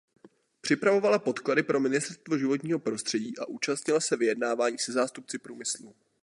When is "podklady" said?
1.19-1.63